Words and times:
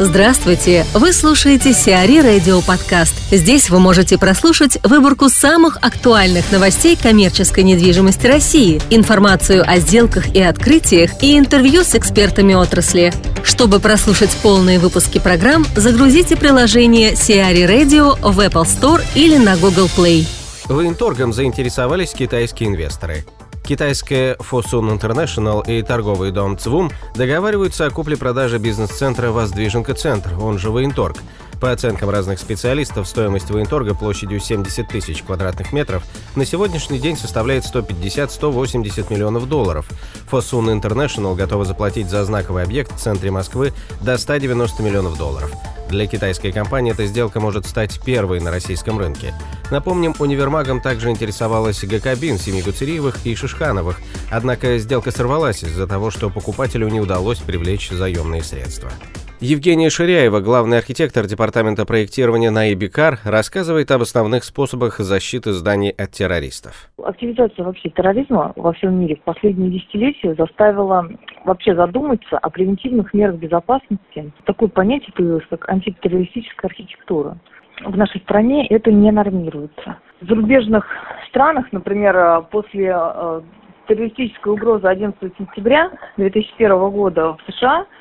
Здравствуйте! 0.00 0.84
Вы 0.92 1.12
слушаете 1.12 1.72
Сиари 1.72 2.18
Радио 2.18 2.60
Подкаст. 2.62 3.14
Здесь 3.30 3.70
вы 3.70 3.78
можете 3.78 4.18
прослушать 4.18 4.76
выборку 4.82 5.28
самых 5.28 5.76
актуальных 5.82 6.50
новостей 6.50 6.96
коммерческой 6.96 7.62
недвижимости 7.62 8.26
России, 8.26 8.82
информацию 8.90 9.62
о 9.64 9.78
сделках 9.78 10.34
и 10.34 10.42
открытиях 10.42 11.22
и 11.22 11.38
интервью 11.38 11.84
с 11.84 11.94
экспертами 11.94 12.54
отрасли. 12.54 13.12
Чтобы 13.44 13.78
прослушать 13.78 14.36
полные 14.42 14.80
выпуски 14.80 15.20
программ, 15.20 15.64
загрузите 15.76 16.36
приложение 16.36 17.14
Сиари 17.14 17.62
Radio 17.62 18.18
в 18.20 18.40
Apple 18.40 18.64
Store 18.64 19.00
или 19.14 19.36
на 19.36 19.56
Google 19.56 19.88
Play. 19.96 20.26
Военторгом 20.64 21.32
заинтересовались 21.32 22.14
китайские 22.14 22.70
инвесторы. 22.70 23.24
Китайская 23.64 24.36
Fosun 24.36 24.94
International 24.94 25.66
и 25.66 25.82
торговый 25.82 26.32
дом 26.32 26.58
ЦВУМ 26.58 26.90
договариваются 27.14 27.86
о 27.86 27.90
купле-продаже 27.90 28.58
бизнес-центра 28.58 29.30
«Воздвиженка 29.30 29.94
Центр», 29.94 30.38
он 30.38 30.58
же 30.58 30.70
«Военторг». 30.70 31.16
По 31.64 31.72
оценкам 31.72 32.10
разных 32.10 32.38
специалистов, 32.40 33.08
стоимость 33.08 33.50
военторга 33.50 33.94
площадью 33.94 34.38
70 34.38 34.86
тысяч 34.86 35.22
квадратных 35.22 35.72
метров 35.72 36.04
на 36.36 36.44
сегодняшний 36.44 36.98
день 36.98 37.16
составляет 37.16 37.64
150-180 37.64 39.10
миллионов 39.10 39.48
долларов. 39.48 39.88
Fosun 40.30 40.78
International 40.78 41.34
готова 41.34 41.64
заплатить 41.64 42.10
за 42.10 42.22
знаковый 42.26 42.64
объект 42.64 42.92
в 42.92 42.98
центре 42.98 43.30
Москвы 43.30 43.72
до 44.02 44.18
190 44.18 44.82
миллионов 44.82 45.16
долларов. 45.16 45.50
Для 45.88 46.06
китайской 46.06 46.52
компании 46.52 46.92
эта 46.92 47.06
сделка 47.06 47.40
может 47.40 47.64
стать 47.64 47.98
первой 48.04 48.40
на 48.40 48.50
российском 48.50 48.98
рынке. 48.98 49.32
Напомним, 49.70 50.14
универмагом 50.18 50.82
также 50.82 51.08
интересовалась 51.08 51.82
ГКБИН 51.82 52.38
семьи 52.38 52.60
Гуцериевых 52.60 53.24
и 53.24 53.34
Шишхановых, 53.34 54.02
однако 54.30 54.76
сделка 54.76 55.10
сорвалась 55.10 55.62
из-за 55.62 55.86
того, 55.86 56.10
что 56.10 56.28
покупателю 56.28 56.90
не 56.90 57.00
удалось 57.00 57.38
привлечь 57.38 57.88
заемные 57.88 58.42
средства. 58.42 58.92
Евгения 59.40 59.90
Ширяева, 59.90 60.40
главный 60.40 60.78
архитектор 60.78 61.26
департамента 61.26 61.84
проектирования 61.84 62.50
на 62.50 62.72
Ибикар, 62.72 63.18
рассказывает 63.24 63.90
об 63.90 64.02
основных 64.02 64.44
способах 64.44 64.98
защиты 64.98 65.52
зданий 65.52 65.90
от 65.90 66.12
террористов. 66.12 66.88
Активизация 67.02 67.64
вообще 67.64 67.90
терроризма 67.90 68.52
во 68.54 68.72
всем 68.72 68.98
мире 68.98 69.16
в 69.16 69.22
последние 69.22 69.72
десятилетия 69.72 70.34
заставила 70.34 71.08
вообще 71.44 71.74
задуматься 71.74 72.38
о 72.38 72.48
превентивных 72.48 73.12
мерах 73.12 73.36
безопасности. 73.36 74.32
Такое 74.46 74.68
понятие 74.68 75.12
появилось, 75.12 75.44
как 75.50 75.68
антитеррористическая 75.68 76.70
архитектура. 76.70 77.36
В 77.84 77.96
нашей 77.96 78.20
стране 78.20 78.68
это 78.68 78.92
не 78.92 79.10
нормируется. 79.10 79.98
В 80.20 80.28
зарубежных 80.28 80.86
странах, 81.28 81.66
например, 81.72 82.42
после 82.52 82.94
э, 82.96 83.40
террористической 83.88 84.52
угрозы 84.52 84.86
11 84.86 85.18
сентября 85.36 85.90
2001 86.16 86.90
года 86.90 87.32
в 87.32 87.52
США– 87.52 87.84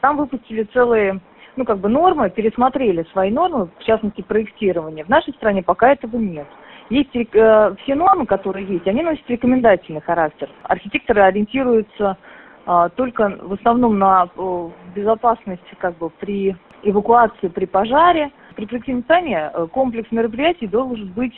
там 0.00 0.16
выпустили 0.16 0.62
целые 0.72 1.20
ну, 1.56 1.64
как 1.64 1.78
бы 1.78 1.88
нормы, 1.88 2.30
пересмотрели 2.30 3.06
свои 3.12 3.30
нормы, 3.30 3.68
в 3.78 3.84
частности, 3.84 4.22
проектирование. 4.22 5.04
В 5.04 5.08
нашей 5.08 5.32
стране 5.34 5.62
пока 5.62 5.92
этого 5.92 6.16
нет. 6.16 6.46
Есть 6.90 7.14
э, 7.14 7.74
все 7.82 7.94
нормы, 7.94 8.26
которые 8.26 8.66
есть, 8.66 8.86
они 8.86 9.02
носят 9.02 9.28
рекомендательный 9.28 10.02
характер. 10.02 10.50
Архитекторы 10.64 11.22
ориентируются 11.22 12.18
э, 12.66 12.88
только 12.96 13.38
в 13.40 13.54
основном 13.54 13.98
на 13.98 14.28
э, 14.36 14.68
безопасность 14.94 15.62
как 15.78 15.96
бы 15.96 16.10
при 16.10 16.54
эвакуации, 16.82 17.48
при 17.48 17.64
пожаре. 17.64 18.30
При 18.54 18.66
проектировании 18.66 19.50
э, 19.52 19.66
комплекс 19.68 20.10
мероприятий 20.12 20.66
должен 20.66 21.08
быть 21.12 21.34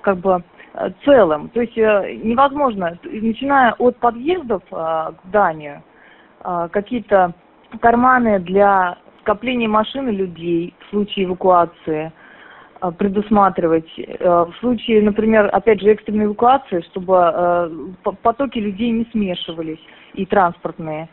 как 0.00 0.16
бы 0.18 0.42
э, 0.74 0.90
целым. 1.04 1.50
То 1.50 1.60
есть 1.60 1.76
э, 1.76 2.18
невозможно, 2.22 2.98
начиная 3.04 3.74
от 3.74 3.98
подъездов 3.98 4.62
э, 4.70 4.74
к 4.74 5.16
зданию, 5.26 5.82
э, 6.42 6.68
какие-то 6.72 7.34
карманы 7.78 8.38
для 8.40 8.98
скопления 9.20 9.68
машин 9.68 10.08
и 10.08 10.12
людей 10.12 10.74
в 10.80 10.90
случае 10.90 11.26
эвакуации 11.26 12.12
э, 12.80 12.92
предусматривать. 12.92 13.88
Э, 13.98 14.46
в 14.48 14.54
случае, 14.60 15.02
например, 15.02 15.50
опять 15.52 15.80
же, 15.80 15.90
экстренной 15.90 16.26
эвакуации, 16.26 16.80
чтобы 16.92 17.32
э, 17.34 17.70
потоки 18.22 18.58
людей 18.58 18.90
не 18.90 19.04
смешивались 19.10 19.80
и 20.14 20.24
транспортные, 20.24 21.08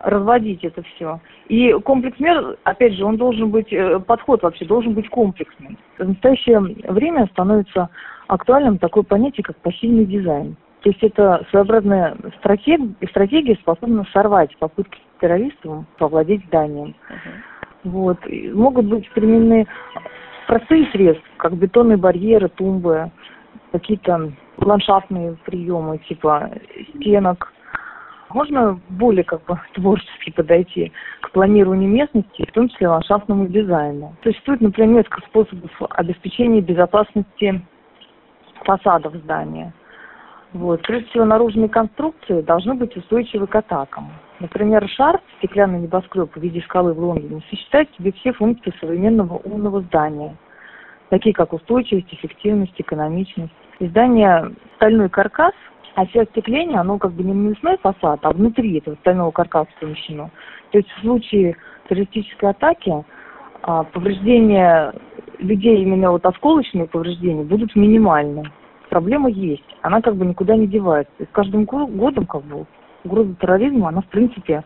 разводить 0.00 0.64
это 0.64 0.82
все. 0.82 1.20
И 1.48 1.72
комплекс 1.84 2.18
мер, 2.20 2.56
опять 2.64 2.94
же, 2.94 3.04
он 3.04 3.16
должен 3.16 3.50
быть, 3.50 3.72
подход 4.06 4.42
вообще 4.42 4.64
должен 4.64 4.94
быть 4.94 5.08
комплексным. 5.08 5.76
В 5.98 6.08
настоящее 6.08 6.60
время 6.60 7.26
становится 7.32 7.90
актуальным 8.28 8.78
такое 8.78 9.02
понятие, 9.02 9.42
как 9.42 9.56
пассивный 9.56 10.06
дизайн. 10.06 10.56
То 10.82 10.90
есть 10.90 11.02
это 11.02 11.44
своеобразная 11.50 12.16
стратегия, 12.38 12.94
стратегия 13.10 13.56
способна 13.56 14.06
сорвать 14.12 14.56
попытки 14.58 14.98
террористов 15.20 15.84
овладеть 15.98 16.44
зданием. 16.46 16.94
Uh-huh. 17.10 17.90
Вот. 17.90 18.26
И 18.26 18.50
могут 18.52 18.86
быть 18.86 19.10
применены 19.10 19.66
простые 20.46 20.86
средства, 20.92 21.26
как 21.36 21.56
бетонные 21.56 21.96
барьеры, 21.96 22.48
тумбы, 22.48 23.10
какие-то 23.72 24.32
ландшафтные 24.56 25.36
приемы, 25.44 25.98
типа 25.98 26.50
стенок. 26.94 27.52
Можно 28.30 28.78
более 28.90 29.24
как 29.24 29.44
бы 29.46 29.58
творчески 29.74 30.30
подойти 30.30 30.92
к 31.22 31.30
планированию 31.32 31.88
местности, 31.88 32.46
в 32.46 32.52
том 32.52 32.68
числе 32.68 32.88
ландшафтному 32.88 33.46
дизайну. 33.46 34.14
Существует, 34.22 34.60
например, 34.60 34.96
несколько 34.96 35.22
способов 35.22 35.70
обеспечения 35.90 36.60
безопасности 36.60 37.62
фасадов 38.64 39.14
здания. 39.14 39.72
Вот. 40.52 40.82
Прежде 40.82 41.08
всего, 41.10 41.24
наружные 41.24 41.68
конструкции 41.68 42.40
должны 42.40 42.74
быть 42.74 42.96
устойчивы 42.96 43.46
к 43.46 43.54
атакам. 43.54 44.10
Например, 44.40 44.88
шар, 44.88 45.20
стеклянный 45.38 45.80
небоскреб 45.80 46.34
в 46.34 46.40
виде 46.40 46.60
скалы 46.62 46.94
в 46.94 46.98
Лондоне, 46.98 47.42
сочетает 47.50 47.90
в 47.90 47.96
себе 47.96 48.12
все 48.12 48.32
функции 48.32 48.72
современного 48.80 49.36
умного 49.38 49.82
здания, 49.82 50.36
такие 51.10 51.34
как 51.34 51.52
устойчивость, 51.52 52.12
эффективность, 52.12 52.74
экономичность. 52.78 53.52
И 53.78 53.86
здание 53.88 54.54
стальной 54.76 55.08
каркас, 55.08 55.52
а 55.94 56.06
все 56.06 56.22
остекление, 56.22 56.78
оно 56.78 56.98
как 56.98 57.12
бы 57.12 57.24
не 57.24 57.34
навесной 57.34 57.76
фасад, 57.78 58.20
а 58.22 58.30
внутри 58.30 58.78
этого 58.78 58.94
стального 58.96 59.30
каркаса 59.30 59.70
помещено. 59.80 60.30
То 60.70 60.78
есть 60.78 60.90
в 60.90 61.00
случае 61.00 61.56
террористической 61.88 62.50
атаки 62.50 63.04
а, 63.62 63.84
повреждения 63.84 64.94
людей, 65.38 65.82
именно 65.82 66.12
вот 66.12 66.24
осколочные 66.24 66.86
повреждения, 66.86 67.42
будут 67.42 67.74
минимальны 67.76 68.44
проблема 68.88 69.30
есть. 69.30 69.64
Она 69.82 70.00
как 70.00 70.16
бы 70.16 70.26
никуда 70.26 70.56
не 70.56 70.66
девается. 70.66 71.12
И 71.18 71.24
с 71.24 71.28
каждым 71.32 71.64
годом 71.64 72.26
как 72.26 72.42
бы 72.44 72.66
угроза 73.04 73.34
терроризма, 73.40 73.88
она 73.88 74.00
в 74.00 74.06
принципе 74.06 74.64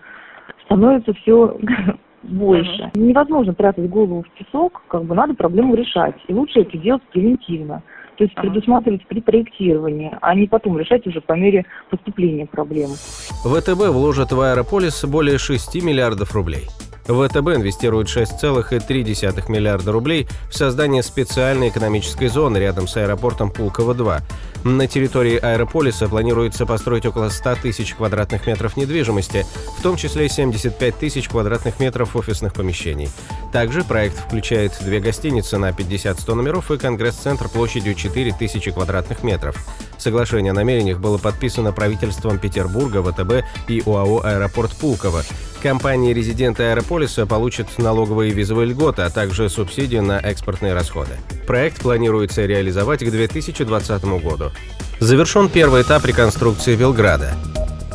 становится 0.64 1.12
все 1.14 1.56
больше. 2.22 2.90
Uh-huh. 2.94 3.00
Невозможно 3.00 3.54
прятать 3.54 3.88
голову 3.88 4.22
в 4.22 4.38
песок, 4.38 4.82
как 4.88 5.04
бы 5.04 5.14
надо 5.14 5.34
проблему 5.34 5.74
решать. 5.74 6.14
И 6.28 6.32
лучше 6.32 6.60
это 6.60 6.76
делать 6.78 7.02
превентивно. 7.12 7.82
То 8.16 8.24
есть 8.24 8.36
uh-huh. 8.36 8.42
предусматривать 8.42 9.06
при 9.06 9.20
проектировании, 9.20 10.16
а 10.20 10.34
не 10.34 10.46
потом 10.46 10.78
решать 10.78 11.06
уже 11.06 11.20
по 11.20 11.34
мере 11.34 11.64
поступления 11.90 12.46
проблемы. 12.46 12.94
ВТБ 12.94 13.88
вложит 13.92 14.32
в 14.32 14.40
Аэрополис 14.40 15.04
более 15.04 15.38
6 15.38 15.82
миллиардов 15.82 16.34
рублей. 16.34 16.68
ВТБ 17.04 17.56
инвестирует 17.56 18.08
6,3 18.08 19.50
миллиарда 19.50 19.92
рублей 19.92 20.28
в 20.50 20.56
создание 20.56 21.02
специальной 21.02 21.68
экономической 21.68 22.28
зоны 22.28 22.58
рядом 22.58 22.86
с 22.86 22.96
аэропортом 22.96 23.50
Пулково-2. 23.50 24.22
На 24.64 24.86
территории 24.86 25.36
аэрополиса 25.36 26.08
планируется 26.08 26.66
построить 26.66 27.04
около 27.04 27.30
100 27.30 27.56
тысяч 27.56 27.94
квадратных 27.94 28.46
метров 28.46 28.76
недвижимости, 28.76 29.44
в 29.76 29.82
том 29.82 29.96
числе 29.96 30.28
75 30.28 30.96
тысяч 30.96 31.28
квадратных 31.28 31.80
метров 31.80 32.14
офисных 32.14 32.54
помещений. 32.54 33.10
Также 33.52 33.82
проект 33.82 34.16
включает 34.18 34.72
две 34.80 35.00
гостиницы 35.00 35.58
на 35.58 35.70
50-100 35.70 36.34
номеров 36.34 36.70
и 36.70 36.78
конгресс-центр 36.78 37.48
площадью 37.48 37.94
4 37.94 38.32
тысячи 38.38 38.70
квадратных 38.70 39.24
метров. 39.24 39.56
Соглашение 40.02 40.50
о 40.50 40.54
намерениях 40.54 40.98
было 40.98 41.16
подписано 41.16 41.70
правительством 41.70 42.36
Петербурга, 42.36 43.04
ВТБ 43.04 43.44
и 43.68 43.84
ОАО 43.86 44.22
«Аэропорт 44.24 44.72
Пулково». 44.72 45.22
Компании-резиденты 45.62 46.64
Аэрополиса 46.64 47.24
получат 47.24 47.68
налоговые 47.78 48.32
визовые 48.32 48.66
льготы, 48.66 49.02
а 49.02 49.10
также 49.10 49.48
субсидии 49.48 49.98
на 49.98 50.18
экспортные 50.18 50.74
расходы. 50.74 51.12
Проект 51.46 51.82
планируется 51.82 52.44
реализовать 52.46 53.04
к 53.04 53.08
2020 53.08 54.04
году. 54.20 54.50
Завершен 54.98 55.48
первый 55.48 55.82
этап 55.82 56.04
реконструкции 56.04 56.74
Белграда. 56.74 57.36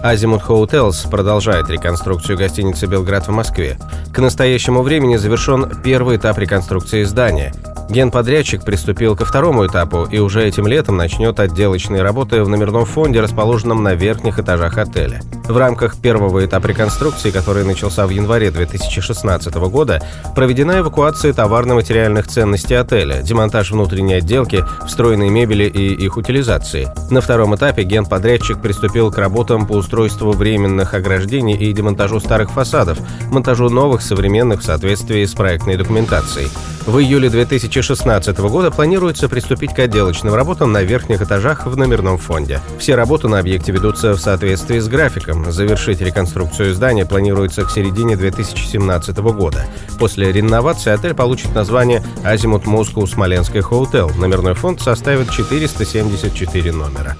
Азимут 0.01 0.43
Hotels 0.43 1.09
продолжает 1.09 1.69
реконструкцию 1.69 2.37
гостиницы 2.37 2.85
«Белград» 2.85 3.27
в 3.27 3.31
Москве. 3.31 3.77
К 4.13 4.19
настоящему 4.19 4.81
времени 4.81 5.17
завершен 5.17 5.69
первый 5.83 6.15
этап 6.15 6.37
реконструкции 6.37 7.03
здания. 7.03 7.53
Генподрядчик 7.89 8.65
приступил 8.65 9.15
ко 9.15 9.23
второму 9.23 9.65
этапу 9.65 10.05
и 10.11 10.19
уже 10.19 10.43
этим 10.43 10.67
летом 10.67 10.97
начнет 10.97 11.39
отделочные 11.39 12.01
работы 12.01 12.43
в 12.43 12.49
номерном 12.49 12.85
фонде, 12.85 13.21
расположенном 13.21 13.81
на 13.81 13.93
верхних 13.93 14.39
этажах 14.39 14.77
отеля. 14.77 15.21
В 15.47 15.55
рамках 15.57 15.95
первого 15.97 16.45
этапа 16.45 16.67
реконструкции, 16.67 17.31
который 17.31 17.63
начался 17.63 18.05
в 18.05 18.09
январе 18.09 18.51
2016 18.51 19.55
года, 19.55 20.01
проведена 20.35 20.79
эвакуация 20.79 21.31
товарно-материальных 21.31 22.27
ценностей 22.27 22.75
отеля, 22.75 23.21
демонтаж 23.21 23.71
внутренней 23.71 24.15
отделки, 24.15 24.65
встроенной 24.85 25.29
мебели 25.29 25.63
и 25.63 25.93
их 25.93 26.17
утилизации. 26.17 26.89
На 27.09 27.21
втором 27.21 27.55
этапе 27.55 27.83
генподрядчик 27.83 28.61
приступил 28.61 29.11
к 29.11 29.17
работам 29.17 29.65
по 29.65 29.73
устройству 29.73 30.33
временных 30.33 30.93
ограждений 30.93 31.55
и 31.55 31.71
демонтажу 31.71 32.19
старых 32.19 32.51
фасадов, 32.51 32.99
монтажу 33.31 33.69
новых 33.69 34.01
современных 34.01 34.59
в 34.59 34.65
соответствии 34.65 35.23
с 35.23 35.33
проектной 35.33 35.77
документацией. 35.77 36.49
В 36.87 36.99
июле 36.99 37.29
2016 37.29 38.37
года 38.37 38.71
планируется 38.71 39.27
приступить 39.27 39.73
к 39.73 39.79
отделочным 39.79 40.33
работам 40.33 40.71
на 40.71 40.83
верхних 40.83 41.21
этажах 41.21 41.65
в 41.65 41.75
номерном 41.75 42.17
фонде. 42.17 42.61
Все 42.79 42.95
работы 42.95 43.27
на 43.27 43.39
объекте 43.39 43.73
ведутся 43.73 44.13
в 44.13 44.19
соответствии 44.19 44.79
с 44.79 44.87
графиком. 44.87 45.51
Завершить 45.51 45.99
реконструкцию 45.99 46.73
здания 46.73 47.05
планируется 47.05 47.65
к 47.65 47.71
середине 47.71 48.15
2017 48.15 49.17
года. 49.17 49.65
После 49.99 50.31
реновации 50.31 50.93
отель 50.93 51.13
получит 51.13 51.53
название 51.53 52.01
«Азимут 52.23 52.65
Москва 52.65 53.05
Смоленский 53.05 53.59
Хоутел». 53.59 54.09
Номерной 54.11 54.53
фонд 54.53 54.79
составит 54.79 55.29
474 55.29 56.71
номера. 56.71 57.17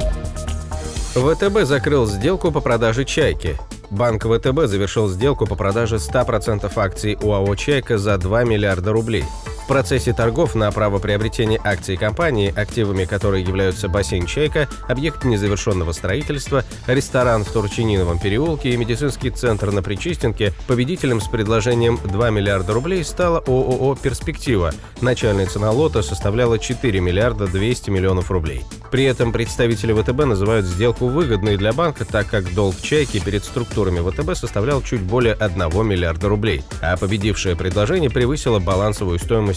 ВТБ 1.13 1.65
закрыл 1.65 2.05
сделку 2.05 2.53
по 2.53 2.61
продаже 2.61 3.03
«Чайки». 3.03 3.59
Банк 3.89 4.23
ВТБ 4.23 4.67
завершил 4.67 5.09
сделку 5.09 5.45
по 5.45 5.55
продаже 5.55 5.97
100% 5.97 6.71
акций 6.73 7.17
УАО 7.21 7.53
«Чайка» 7.55 7.97
за 7.97 8.17
2 8.17 8.45
миллиарда 8.45 8.93
рублей. 8.93 9.25
В 9.67 9.69
процессе 9.69 10.13
торгов 10.13 10.55
на 10.55 10.71
право 10.71 10.97
приобретения 10.97 11.59
акций 11.61 11.97
компании, 11.97 12.57
активами 12.57 13.03
которой 13.03 13.43
являются 13.43 13.89
бассейн 13.89 14.25
«Чайка», 14.25 14.69
объект 14.87 15.25
незавершенного 15.25 15.91
строительства, 15.91 16.63
ресторан 16.87 17.43
в 17.43 17.51
Турчининовом 17.51 18.17
переулке 18.17 18.69
и 18.69 18.77
медицинский 18.77 19.29
центр 19.29 19.71
на 19.71 19.83
Причистенке, 19.83 20.53
победителем 20.67 21.19
с 21.19 21.27
предложением 21.27 21.99
2 22.01 22.29
миллиарда 22.29 22.71
рублей 22.71 23.03
стала 23.03 23.39
ООО 23.39 23.97
«Перспектива». 24.01 24.71
Начальная 25.01 25.47
цена 25.47 25.69
лота 25.71 26.01
составляла 26.01 26.59
4 26.59 27.01
миллиарда 27.01 27.47
200 27.47 27.89
миллионов 27.89 28.31
рублей. 28.31 28.63
При 28.89 29.03
этом 29.03 29.33
представители 29.33 29.91
ВТБ 29.91 30.23
называют 30.27 30.65
сделку 30.65 31.07
выгодной 31.07 31.57
для 31.57 31.73
банка, 31.73 32.05
так 32.05 32.27
как 32.27 32.53
долг 32.53 32.79
«Чайки» 32.81 33.19
перед 33.19 33.43
структурами 33.43 33.99
ВТБ 33.99 34.37
составлял 34.37 34.81
чуть 34.81 35.01
более 35.01 35.33
1 35.33 35.85
миллиарда 35.85 36.29
рублей, 36.29 36.63
а 36.81 36.95
победившее 36.95 37.57
предложение 37.57 38.09
превысило 38.09 38.59
балансовую 38.59 39.19
стоимость 39.19 39.56